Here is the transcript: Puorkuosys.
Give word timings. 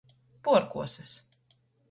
Puorkuosys. 0.43 1.13